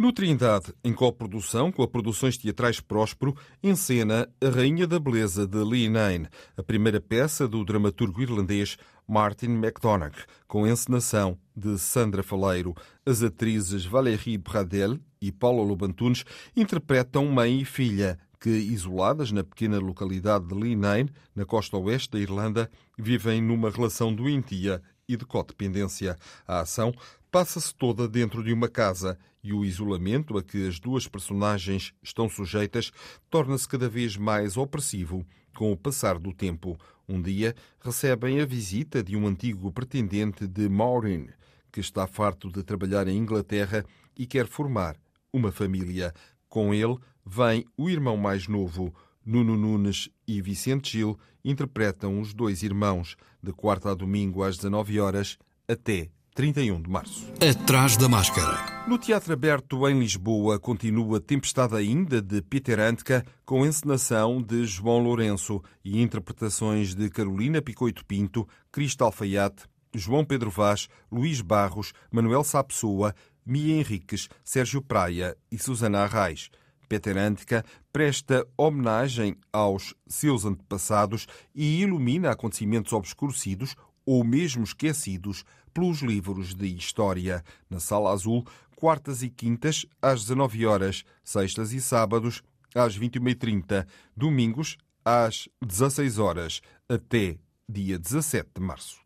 No 0.00 0.14
Trindade, 0.14 0.72
em 0.82 0.94
coprodução 0.94 1.70
com 1.70 1.82
a 1.82 1.86
Produções 1.86 2.38
Teatrais 2.38 2.80
Próspero, 2.80 3.36
encena 3.62 4.26
A 4.42 4.48
Rainha 4.48 4.86
da 4.86 4.98
Beleza 4.98 5.46
de 5.46 5.58
Lee 5.62 5.90
Nain, 5.90 6.24
a 6.56 6.62
primeira 6.62 6.98
peça 7.02 7.46
do 7.46 7.62
dramaturgo 7.62 8.22
irlandês 8.22 8.78
Martin 9.06 9.50
McDonagh, 9.62 10.16
com 10.48 10.66
encenação 10.66 11.36
de 11.54 11.78
Sandra 11.78 12.22
Faleiro. 12.22 12.74
As 13.04 13.22
atrizes 13.22 13.84
Valérie 13.84 14.38
Bradel 14.38 14.98
e 15.20 15.30
Paula 15.30 15.62
Lobantunes 15.62 16.24
interpretam 16.56 17.26
mãe 17.26 17.60
e 17.60 17.64
filha, 17.66 18.18
que, 18.40 18.48
isoladas 18.48 19.30
na 19.30 19.44
pequena 19.44 19.78
localidade 19.78 20.46
de 20.46 20.54
Lee 20.54 20.76
Nain, 20.76 21.10
na 21.36 21.44
costa 21.44 21.76
oeste 21.76 22.12
da 22.12 22.18
Irlanda, 22.18 22.70
vivem 22.98 23.42
numa 23.42 23.68
relação 23.68 24.14
doentia 24.14 24.80
e 25.06 25.16
de 25.16 25.26
codependência. 25.26 26.16
A 26.46 26.60
ação 26.60 26.94
passa-se 27.30 27.74
toda 27.74 28.08
dentro 28.08 28.42
de 28.42 28.52
uma 28.52 28.68
casa 28.68 29.18
e 29.42 29.52
o 29.52 29.64
isolamento 29.64 30.36
a 30.36 30.42
que 30.42 30.66
as 30.66 30.78
duas 30.78 31.06
personagens 31.06 31.92
estão 32.02 32.28
sujeitas 32.28 32.90
torna-se 33.30 33.68
cada 33.68 33.88
vez 33.88 34.16
mais 34.16 34.56
opressivo 34.56 35.24
com 35.54 35.72
o 35.72 35.76
passar 35.76 36.18
do 36.18 36.32
tempo. 36.32 36.78
Um 37.08 37.20
dia 37.20 37.54
recebem 37.80 38.40
a 38.40 38.46
visita 38.46 39.02
de 39.02 39.16
um 39.16 39.26
antigo 39.26 39.72
pretendente 39.72 40.46
de 40.46 40.68
Maureen, 40.68 41.28
que 41.72 41.80
está 41.80 42.06
farto 42.06 42.50
de 42.50 42.62
trabalhar 42.62 43.08
em 43.08 43.16
Inglaterra 43.16 43.84
e 44.18 44.26
quer 44.26 44.46
formar 44.46 44.96
uma 45.32 45.52
família. 45.52 46.12
Com 46.48 46.74
ele 46.74 46.96
vem 47.24 47.64
o 47.76 47.88
irmão 47.88 48.16
mais 48.16 48.48
novo. 48.48 48.94
Nuno 49.24 49.56
Nunes 49.56 50.08
e 50.26 50.40
Vicente 50.40 50.92
Gil 50.92 51.18
interpretam 51.44 52.20
os 52.20 52.32
dois 52.32 52.62
irmãos, 52.62 53.16
de 53.42 53.52
quarta 53.52 53.90
a 53.90 53.94
domingo 53.94 54.42
às 54.42 54.56
19 54.56 54.98
horas 54.98 55.38
até 55.68 56.10
31 56.34 56.80
de 56.80 56.88
março. 56.88 57.26
Atrás 57.40 57.96
da 57.96 58.08
máscara. 58.08 58.84
No 58.88 58.98
Teatro 58.98 59.32
Aberto 59.32 59.88
em 59.88 59.98
Lisboa 59.98 60.58
continua 60.58 61.20
Tempestade 61.20 61.76
ainda 61.76 62.22
de 62.22 62.40
Peter 62.42 62.78
Handke 62.78 63.22
com 63.44 63.66
encenação 63.66 64.40
de 64.40 64.64
João 64.64 64.98
Lourenço 64.98 65.62
e 65.84 66.00
interpretações 66.00 66.94
de 66.94 67.10
Carolina 67.10 67.60
Picoito 67.60 68.04
Pinto, 68.04 68.48
Cristo 68.70 69.04
Alfaiate, 69.04 69.64
João 69.94 70.24
Pedro 70.24 70.50
Vaz, 70.50 70.88
Luís 71.10 71.40
Barros, 71.40 71.92
Manuel 72.10 72.44
Sapessoa, 72.44 73.14
Mia 73.44 73.76
Henriques, 73.76 74.28
Sérgio 74.44 74.80
Praia 74.80 75.36
e 75.50 75.58
Susana 75.58 76.04
Arraes. 76.04 76.50
Peter 76.88 77.16
Handke 77.16 77.62
presta 77.92 78.46
homenagem 78.56 79.36
aos 79.52 79.94
seus 80.08 80.44
antepassados 80.44 81.26
e 81.54 81.80
ilumina 81.80 82.30
acontecimentos 82.30 82.92
obscurecidos 82.92 83.76
ou 84.04 84.24
mesmo 84.24 84.64
esquecidos 84.64 85.44
pelos 85.72 86.00
livros 86.00 86.54
de 86.54 86.66
história. 86.66 87.44
Na 87.68 87.80
Sala 87.80 88.12
Azul, 88.12 88.46
quartas 88.76 89.22
e 89.22 89.28
quintas, 89.28 89.86
às 90.00 90.22
19 90.22 90.66
horas, 90.66 91.04
sextas 91.22 91.72
e 91.72 91.80
sábados, 91.80 92.42
às 92.74 92.98
21h30, 92.98 93.86
domingos, 94.16 94.76
às 95.04 95.48
16 95.62 96.18
horas, 96.18 96.60
até 96.88 97.38
dia 97.68 97.98
17 97.98 98.48
de 98.54 98.60
março. 98.60 99.00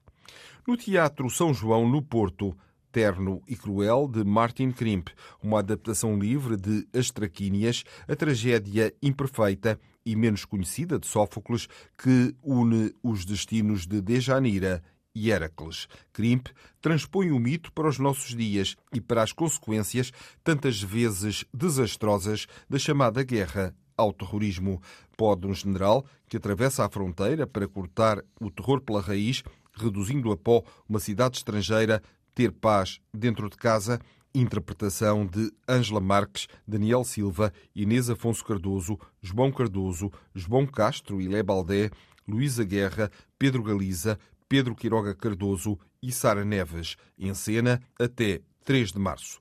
No 0.67 0.77
Teatro 0.77 1.29
São 1.29 1.53
João, 1.53 1.89
no 1.89 2.01
Porto, 2.01 2.57
Terno 2.91 3.43
e 3.49 3.57
Cruel, 3.57 4.09
de 4.09 4.23
Martin 4.25 4.71
Krimp, 4.71 5.09
uma 5.43 5.59
adaptação 5.59 6.17
livre 6.17 6.57
de 6.57 6.87
As 6.97 7.11
Traquínias, 7.11 7.85
a 8.07 8.15
tragédia 8.15 8.95
imperfeita 9.03 9.81
e 10.07 10.15
menos 10.15 10.45
conhecida 10.45 10.99
de 10.99 11.07
Sófocles, 11.07 11.67
que 11.99 12.35
une 12.43 12.95
os 13.03 13.25
destinos 13.25 13.87
de 13.87 14.01
Dejanira 14.01 14.83
e 15.15 15.31
Heracles. 15.31 15.87
Krimp 16.13 16.49
transpõe 16.81 17.31
o 17.31 17.39
mito 17.39 17.73
para 17.73 17.89
os 17.89 17.99
nossos 17.99 18.35
dias 18.35 18.77
e 18.93 19.01
para 19.01 19.23
as 19.23 19.33
consequências, 19.33 20.13
tantas 20.43 20.83
vezes 20.83 21.45
desastrosas, 21.53 22.47
da 22.69 22.79
chamada 22.79 23.23
guerra 23.23 23.75
ao 23.97 24.13
terrorismo. 24.13 24.83
Pode 25.17 25.47
um 25.47 25.55
general 25.55 26.05
que 26.29 26.37
atravessa 26.37 26.85
a 26.85 26.91
fronteira 26.91 27.47
para 27.47 27.69
cortar 27.69 28.23
o 28.41 28.51
terror 28.51 28.81
pela 28.81 29.01
raiz, 29.01 29.43
reduzindo 29.73 30.33
a 30.33 30.37
pó 30.37 30.63
uma 30.89 30.99
cidade 30.99 31.37
estrangeira, 31.37 32.03
ter 32.35 32.51
paz 32.51 33.01
dentro 33.13 33.49
de 33.49 33.57
casa? 33.57 34.01
Interpretação 34.35 35.25
de 35.25 35.53
Ângela 35.69 36.01
Marques, 36.01 36.49
Daniel 36.67 37.05
Silva, 37.05 37.53
Inês 37.73 38.11
Afonso 38.11 38.45
Cardoso, 38.45 38.99
João 39.23 39.53
Cardoso, 39.53 40.11
João 40.35 40.67
Castro 40.67 41.21
e 41.21 41.29
Lé 41.29 41.41
Baldé, 41.41 41.91
Luísa 42.27 42.65
Guerra, 42.65 43.13
Pedro 43.39 43.63
Galiza, 43.63 44.19
Pedro 44.55 44.77
Quiroga 44.77 45.13
Cardoso 45.17 45.77
e 46.01 46.13
Sara 46.13 46.45
Neves, 46.45 46.95
em 47.19 47.35
cena 47.35 47.83
até 47.99 48.41
3 48.65 48.93
de 48.93 49.01
março. 49.01 49.41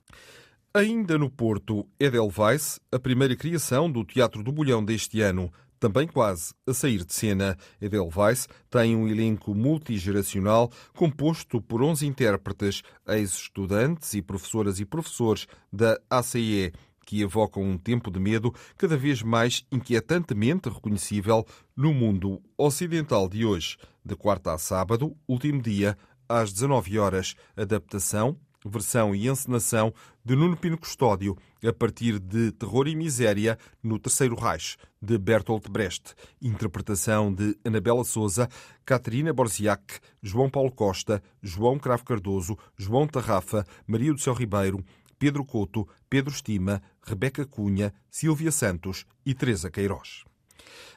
Ainda 0.74 1.16
no 1.16 1.30
Porto, 1.30 1.86
Edelweiss, 2.00 2.80
a 2.90 2.98
primeira 2.98 3.36
criação 3.36 3.88
do 3.88 4.04
Teatro 4.04 4.42
do 4.42 4.50
Bolhão 4.50 4.84
deste 4.84 5.20
ano, 5.20 5.52
também 5.78 6.08
quase 6.08 6.52
a 6.66 6.74
sair 6.74 7.04
de 7.04 7.14
cena. 7.14 7.56
Edelweiss 7.80 8.48
tem 8.68 8.96
um 8.96 9.06
elenco 9.06 9.54
multigeracional 9.54 10.68
composto 10.96 11.62
por 11.62 11.80
11 11.80 12.08
intérpretes, 12.08 12.82
ex-estudantes 13.06 14.14
e 14.14 14.20
professoras 14.20 14.80
e 14.80 14.84
professores 14.84 15.46
da 15.72 15.96
ACE, 16.10 16.72
que 17.06 17.20
evocam 17.20 17.62
um 17.62 17.78
tempo 17.78 18.10
de 18.10 18.18
medo 18.18 18.52
cada 18.76 18.96
vez 18.96 19.22
mais 19.22 19.64
inquietantemente 19.70 20.68
reconhecível 20.68 21.46
no 21.76 21.94
mundo 21.94 22.42
ocidental 22.58 23.28
de 23.28 23.44
hoje. 23.44 23.76
De 24.04 24.14
quarta 24.14 24.52
a 24.52 24.58
sábado, 24.58 25.16
último 25.26 25.62
dia, 25.62 25.96
às 26.28 26.52
19 26.52 26.98
horas, 26.98 27.34
adaptação, 27.56 28.38
versão 28.64 29.14
e 29.14 29.28
encenação 29.28 29.94
de 30.22 30.36
Nuno 30.36 30.56
Pino 30.56 30.76
Custódio, 30.76 31.36
a 31.66 31.72
partir 31.72 32.18
de 32.18 32.52
Terror 32.52 32.86
e 32.86 32.94
Miséria 32.94 33.58
no 33.82 33.98
Terceiro 33.98 34.34
Reich, 34.34 34.76
de 35.00 35.16
Bertolt 35.16 35.68
Brecht, 35.68 36.14
interpretação 36.40 37.32
de 37.32 37.56
Anabela 37.64 38.04
Souza, 38.04 38.48
Caterina 38.84 39.32
Borziac, 39.32 40.00
João 40.22 40.50
Paulo 40.50 40.70
Costa, 40.70 41.22
João 41.42 41.78
Cravo 41.78 42.04
Cardoso, 42.04 42.58
João 42.76 43.06
Tarrafa, 43.06 43.66
Maria 43.86 44.12
do 44.12 44.20
Céu 44.20 44.34
Ribeiro, 44.34 44.84
Pedro 45.18 45.44
Couto, 45.44 45.88
Pedro 46.10 46.32
Estima, 46.32 46.82
Rebeca 47.02 47.46
Cunha, 47.46 47.94
Silvia 48.10 48.52
Santos 48.52 49.06
e 49.24 49.34
Teresa 49.34 49.70
Queiroz. 49.70 50.24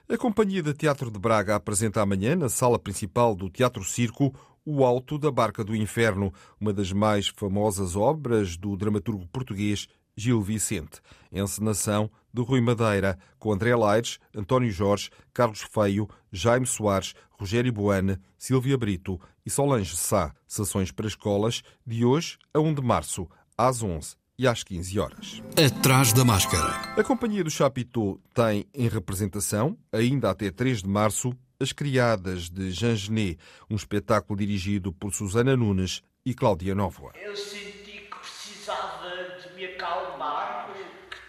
A 0.09 0.17
Companhia 0.17 0.63
de 0.63 0.73
Teatro 0.73 1.11
de 1.11 1.19
Braga 1.19 1.55
apresenta 1.55 2.01
amanhã, 2.01 2.35
na 2.35 2.47
sala 2.47 2.79
principal 2.79 3.35
do 3.35 3.49
Teatro 3.49 3.83
Circo, 3.83 4.33
O 4.65 4.85
Alto 4.85 5.17
da 5.17 5.29
Barca 5.29 5.63
do 5.63 5.75
Inferno, 5.75 6.33
uma 6.59 6.71
das 6.71 6.93
mais 6.93 7.27
famosas 7.27 7.95
obras 7.95 8.55
do 8.55 8.77
dramaturgo 8.77 9.27
português 9.27 9.87
Gil 10.15 10.41
Vicente. 10.41 11.01
Encenação 11.31 12.09
de 12.33 12.41
Rui 12.41 12.61
Madeira, 12.61 13.19
com 13.37 13.51
André 13.51 13.75
Laires, 13.75 14.17
António 14.33 14.71
Jorge, 14.71 15.09
Carlos 15.33 15.61
Feio, 15.61 16.07
Jaime 16.31 16.65
Soares, 16.65 17.13
Rogério 17.31 17.73
Boane, 17.73 18.17
Silvia 18.37 18.77
Brito 18.77 19.19
e 19.45 19.49
Solange 19.49 19.95
Sá. 19.95 20.33
Sessões 20.47 20.91
para 20.91 21.07
escolas 21.07 21.61
de 21.85 22.05
hoje 22.05 22.37
a 22.53 22.59
1 22.59 22.73
de 22.73 22.81
março, 22.81 23.27
às 23.57 23.83
11 23.83 24.15
e 24.39 24.47
às 24.47 24.63
15 24.63 24.99
horas. 24.99 25.41
Atrás 25.57 26.13
da 26.13 26.23
máscara. 26.23 26.93
A 26.95 27.03
Companhia 27.03 27.43
do 27.43 27.49
Chapitão 27.49 28.19
tem 28.33 28.67
em 28.73 28.87
representação, 28.87 29.75
ainda 29.91 30.29
até 30.29 30.51
3 30.51 30.83
de 30.83 30.89
março, 30.89 31.33
As 31.59 31.71
Criadas 31.71 32.47
de 32.47 32.69
Jean 32.71 32.95
Genet, 32.95 33.39
um 33.67 33.75
espetáculo 33.75 34.37
dirigido 34.37 34.93
por 34.93 35.11
Susana 35.11 35.57
Nunes 35.57 36.03
e 36.23 36.35
Cláudia 36.35 36.75
Nóvoa. 36.75 37.13
Eu 37.15 37.35
senti 37.35 38.01
que 38.01 38.19
precisava 38.19 39.09
de 39.41 39.55
me 39.55 39.65
acalmar, 39.65 40.69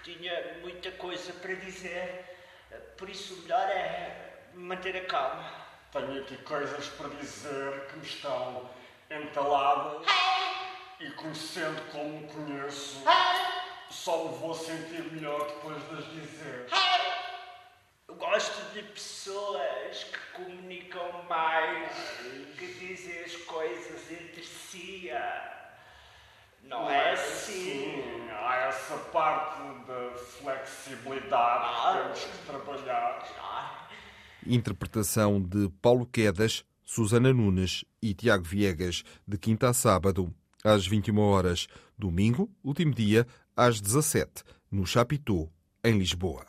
que 0.04 0.12
tinha 0.12 0.58
muita 0.60 0.90
coisa 0.92 1.32
para 1.32 1.54
dizer, 1.54 2.26
por 2.98 3.08
isso 3.08 3.32
o 3.32 3.42
melhor 3.42 3.68
é 3.70 4.50
manter 4.54 4.94
a 4.96 5.06
calma. 5.06 5.50
Tenho 5.90 6.20
aqui 6.20 6.36
coisas 6.38 6.88
para 6.88 7.08
dizer 7.08 7.86
que 7.88 7.98
me 7.98 8.04
estão 8.04 8.68
entaladas 9.10 10.06
e 11.00 11.11
conhecendo 11.12 11.80
como 11.92 12.20
me 12.20 12.26
conheço, 12.26 13.02
só 13.90 14.24
me 14.24 14.38
vou 14.38 14.54
sentir 14.54 15.12
melhor 15.12 15.46
depois 15.46 15.82
de 15.88 15.94
as 15.94 16.04
dizer. 16.12 16.66
Eu 18.08 18.16
gosto 18.16 18.72
de 18.72 18.82
pessoas 18.82 20.04
que 20.04 20.18
comunicam 20.42 21.22
mais, 21.28 21.92
que 22.58 22.66
dizem 22.66 23.24
as 23.24 23.37
coisas 23.37 24.11
entre 24.11 24.42
si. 24.42 25.11
Não 26.64 26.90
é 26.90 27.12
assim? 27.12 28.02
Sim, 28.02 28.30
há 28.30 28.56
essa 28.68 28.96
parte 29.12 29.62
da 29.87 30.18
flexibilidade 30.18 31.76
que 31.76 32.02
temos 32.02 32.24
que 32.24 32.46
trabalhar. 32.46 33.88
Interpretação 34.44 35.40
de 35.40 35.68
Paulo 35.80 36.06
Quedas, 36.06 36.64
Susana 36.84 37.32
Nunes 37.32 37.84
e 38.02 38.14
Tiago 38.14 38.44
Viegas, 38.44 39.04
de 39.26 39.38
quinta 39.38 39.68
a 39.68 39.72
sábado, 39.72 40.34
às 40.64 40.86
21 40.86 41.18
horas. 41.18 41.66
Domingo, 41.98 42.50
último 42.62 42.94
dia, 42.94 43.26
às 43.56 43.80
17, 43.80 44.44
no 44.70 44.86
Chapitão, 44.86 45.50
em 45.82 45.98
Lisboa. 45.98 46.46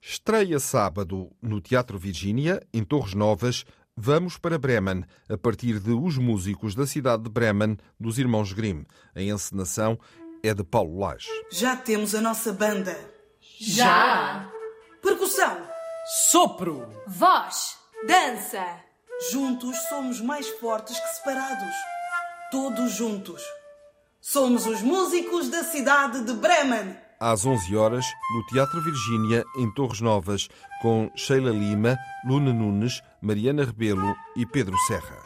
Estreia 0.00 0.58
sábado 0.60 1.30
no 1.42 1.60
Teatro 1.60 1.98
Virgínia, 1.98 2.62
em 2.72 2.84
Torres 2.84 3.14
Novas, 3.14 3.64
Vamos 3.98 4.36
para 4.36 4.58
Bremen, 4.58 5.04
a 5.26 5.38
partir 5.38 5.80
de 5.80 5.90
Os 5.90 6.18
Músicos 6.18 6.74
da 6.74 6.86
cidade 6.86 7.22
de 7.22 7.30
Bremen, 7.30 7.78
dos 7.98 8.18
Irmãos 8.18 8.52
Grimm. 8.52 8.84
A 9.14 9.22
encenação 9.22 9.98
é 10.42 10.52
de 10.52 10.62
Paulo 10.62 10.98
Lage. 10.98 11.28
Já 11.50 11.74
temos 11.74 12.14
a 12.14 12.20
nossa 12.20 12.52
banda. 12.52 12.94
Já! 13.58 14.52
Percussão. 15.02 15.66
Sopro! 16.30 16.86
Voz! 17.06 17.78
Dança! 18.06 18.64
Juntos 19.32 19.74
somos 19.88 20.20
mais 20.20 20.46
fortes 20.46 21.00
que 21.00 21.08
separados 21.14 21.74
todos 22.50 22.92
juntos. 22.92 23.42
Somos 24.20 24.66
os 24.66 24.82
músicos 24.82 25.48
da 25.48 25.62
cidade 25.64 26.24
de 26.24 26.32
Bremen. 26.34 26.96
Às 27.18 27.46
11 27.46 27.74
horas, 27.74 28.04
no 28.34 28.46
Teatro 28.46 28.82
Virgínia, 28.82 29.44
em 29.56 29.72
Torres 29.72 30.00
Novas, 30.00 30.48
com 30.82 31.10
Sheila 31.16 31.50
Lima, 31.50 31.96
Luna 32.24 32.52
Nunes, 32.52 33.02
Mariana 33.22 33.64
Rebelo 33.64 34.14
e 34.36 34.44
Pedro 34.44 34.76
Serra. 34.86 35.24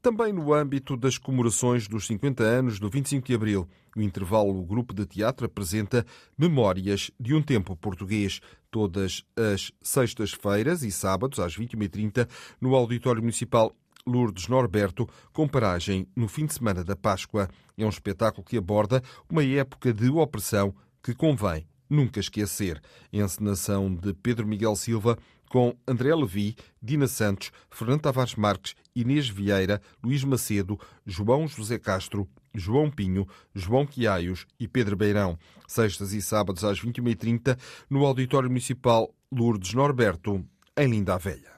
Também 0.02 0.32
no 0.32 0.54
âmbito 0.54 0.96
das 0.96 1.18
comemorações 1.18 1.88
dos 1.88 2.06
50 2.06 2.44
anos 2.44 2.78
do 2.78 2.88
25 2.88 3.26
de 3.26 3.34
Abril, 3.34 3.68
o 3.96 4.02
intervalo 4.02 4.62
Grupo 4.62 4.94
de 4.94 5.06
Teatro 5.06 5.46
apresenta 5.46 6.06
Memórias 6.38 7.10
de 7.18 7.34
um 7.34 7.42
Tempo 7.42 7.74
Português, 7.74 8.40
todas 8.70 9.24
as 9.34 9.72
sextas-feiras 9.82 10.82
e 10.82 10.92
sábados, 10.92 11.40
às 11.40 11.56
21h30, 11.56 12.28
no 12.60 12.74
Auditório 12.74 13.22
Municipal 13.22 13.74
Lourdes 14.06 14.46
Norberto, 14.46 15.08
com 15.32 15.48
paragem 15.48 16.06
no 16.14 16.28
fim 16.28 16.46
de 16.46 16.54
semana 16.54 16.84
da 16.84 16.94
Páscoa. 16.94 17.48
É 17.76 17.84
um 17.84 17.88
espetáculo 17.88 18.44
que 18.44 18.56
aborda 18.56 19.02
uma 19.28 19.42
época 19.42 19.92
de 19.92 20.08
opressão 20.10 20.72
que 21.06 21.14
convém 21.14 21.64
nunca 21.88 22.18
esquecer. 22.18 22.82
Encenação 23.12 23.94
de 23.94 24.12
Pedro 24.12 24.44
Miguel 24.44 24.74
Silva, 24.74 25.16
com 25.48 25.76
André 25.86 26.12
Levi, 26.12 26.56
Dina 26.82 27.06
Santos, 27.06 27.52
Fernando 27.70 28.00
Tavares 28.00 28.34
Marques, 28.34 28.74
Inês 28.92 29.28
Vieira, 29.28 29.80
Luís 30.02 30.24
Macedo, 30.24 30.76
João 31.06 31.46
José 31.46 31.78
Castro, 31.78 32.28
João 32.52 32.90
Pinho, 32.90 33.24
João 33.54 33.86
Quiaios 33.86 34.46
e 34.58 34.66
Pedro 34.66 34.96
Beirão. 34.96 35.38
Sextas 35.68 36.12
e 36.12 36.20
sábados 36.20 36.64
às 36.64 36.80
21h30 36.80 37.56
no 37.88 38.04
Auditório 38.04 38.48
Municipal 38.48 39.14
Lourdes 39.30 39.74
Norberto, 39.74 40.44
em 40.76 40.88
Linda 40.88 41.14
a 41.14 41.18
Velha. 41.18 41.54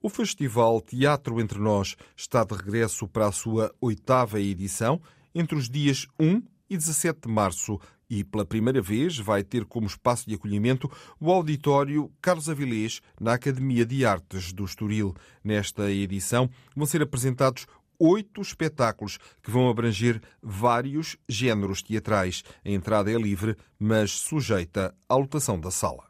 O 0.00 0.08
Festival 0.08 0.80
Teatro 0.80 1.38
Entre 1.42 1.58
Nós 1.58 1.94
está 2.16 2.42
de 2.42 2.54
regresso 2.54 3.06
para 3.06 3.26
a 3.26 3.32
sua 3.32 3.70
oitava 3.78 4.40
edição, 4.40 4.98
entre 5.34 5.58
os 5.58 5.68
dias 5.68 6.06
1 6.18 6.42
e 6.70 6.76
17 6.78 7.20
de 7.26 7.28
março, 7.28 7.78
e 8.12 8.22
pela 8.22 8.44
primeira 8.44 8.82
vez 8.82 9.16
vai 9.16 9.42
ter 9.42 9.64
como 9.64 9.86
espaço 9.86 10.28
de 10.28 10.34
acolhimento 10.34 10.90
o 11.18 11.32
auditório 11.32 12.12
Carlos 12.20 12.46
Avilés, 12.46 13.00
na 13.18 13.32
Academia 13.32 13.86
de 13.86 14.04
Artes 14.04 14.52
do 14.52 14.66
Estoril. 14.66 15.14
Nesta 15.42 15.90
edição 15.90 16.50
vão 16.76 16.84
ser 16.84 17.00
apresentados 17.00 17.66
oito 17.98 18.42
espetáculos 18.42 19.16
que 19.42 19.50
vão 19.50 19.70
abranger 19.70 20.20
vários 20.42 21.16
géneros 21.26 21.82
teatrais. 21.82 22.44
A 22.62 22.68
entrada 22.68 23.10
é 23.10 23.16
livre, 23.16 23.56
mas 23.78 24.10
sujeita 24.10 24.94
à 25.08 25.16
lotação 25.16 25.58
da 25.58 25.70
sala. 25.70 26.04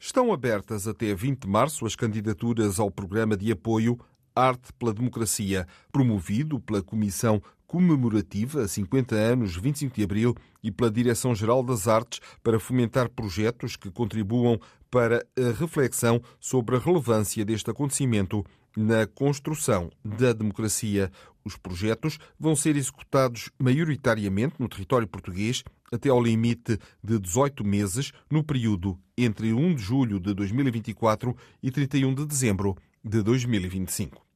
Estão 0.00 0.32
abertas 0.32 0.86
até 0.86 1.12
20 1.12 1.40
de 1.40 1.48
março 1.48 1.84
as 1.84 1.96
candidaturas 1.96 2.78
ao 2.78 2.88
programa 2.88 3.36
de 3.36 3.50
apoio 3.50 3.98
Arte 4.32 4.72
pela 4.74 4.94
Democracia, 4.94 5.66
promovido 5.90 6.60
pela 6.60 6.82
Comissão 6.82 7.42
comemorativa 7.70 8.62
a 8.62 8.68
50 8.68 9.14
anos, 9.14 9.54
25 9.54 9.94
de 9.94 10.02
abril, 10.02 10.34
e 10.60 10.72
pela 10.72 10.90
Direção-Geral 10.90 11.62
das 11.62 11.86
Artes 11.86 12.18
para 12.42 12.58
fomentar 12.58 13.08
projetos 13.08 13.76
que 13.76 13.92
contribuam 13.92 14.60
para 14.90 15.24
a 15.38 15.52
reflexão 15.56 16.20
sobre 16.40 16.74
a 16.74 16.80
relevância 16.80 17.44
deste 17.44 17.70
acontecimento 17.70 18.44
na 18.76 19.06
construção 19.06 19.88
da 20.04 20.32
democracia. 20.32 21.12
Os 21.44 21.56
projetos 21.56 22.18
vão 22.40 22.56
ser 22.56 22.74
executados 22.74 23.50
maioritariamente 23.56 24.56
no 24.58 24.68
território 24.68 25.06
português 25.06 25.62
até 25.92 26.08
ao 26.08 26.20
limite 26.20 26.76
de 27.04 27.20
18 27.20 27.64
meses, 27.64 28.10
no 28.28 28.42
período 28.42 28.98
entre 29.16 29.52
1 29.52 29.76
de 29.76 29.82
julho 29.82 30.18
de 30.18 30.34
2024 30.34 31.36
e 31.62 31.70
31 31.70 32.16
de 32.16 32.26
dezembro 32.26 32.76
de 33.04 33.22
2025. 33.22 34.29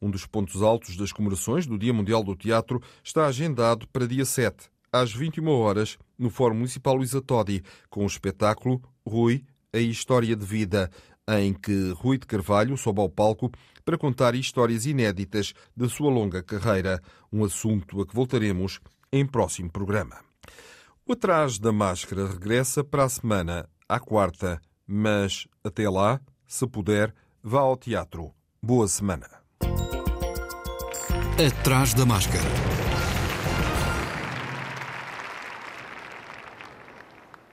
um 0.02 0.10
dos 0.10 0.26
pontos 0.26 0.62
altos 0.62 0.98
das 0.98 1.12
comemorações 1.12 1.68
do 1.68 1.78
Dia 1.78 1.94
Mundial 1.94 2.24
do 2.24 2.36
Teatro 2.36 2.82
está 3.04 3.28
agendado 3.28 3.88
para 3.90 4.08
dia 4.08 4.26
7, 4.26 4.70
às 4.92 5.14
21 5.14 5.48
horas, 5.50 5.98
no 6.18 6.30
Fórum 6.30 6.56
Municipal 6.56 6.96
Luísa 6.96 7.22
Todi, 7.22 7.64
com 7.90 8.04
o 8.04 8.08
espetáculo 8.08 8.82
Rui, 9.06 9.46
a 9.72 9.78
História 9.78 10.36
de 10.36 10.46
Vida, 10.46 10.90
em 11.28 11.54
que 11.54 11.92
Rui 11.92 12.18
de 12.18 12.26
Carvalho 12.26 12.76
sobe 12.76 13.00
ao 13.00 13.10
palco 13.10 13.52
para 13.86 13.98
contar 13.98 14.36
histórias 14.36 14.86
inéditas 14.86 15.54
da 15.76 15.88
sua 15.88 16.12
longa 16.12 16.44
carreira, 16.44 17.02
um 17.32 17.44
assunto 17.44 18.02
a 18.02 18.06
que 18.06 18.16
voltaremos 18.16 18.80
em 19.12 19.26
próximo 19.26 19.72
programa. 19.72 20.18
O 21.06 21.14
Atrás 21.14 21.60
da 21.60 21.72
Máscara 21.72 22.28
regressa 22.28 22.84
para 22.84 23.04
a 23.04 23.10
semana, 23.10 23.68
à 23.88 24.00
quarta, 24.00 24.62
mas 24.86 25.48
até 25.64 25.90
lá, 25.90 26.20
se 26.48 26.68
puder, 26.68 27.14
vá 27.44 27.62
ao 27.62 27.78
teatro. 27.78 28.34
Boa 28.62 28.88
semana. 28.88 29.41
Atrás 31.48 31.96
da 31.96 32.06
máscara. 32.06 32.81